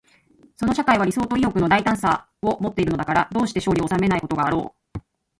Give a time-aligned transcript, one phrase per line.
[0.55, 4.99] その社会は理想と意欲の大胆さとをもっているのだから、どうして勝利を収めないことがあろう。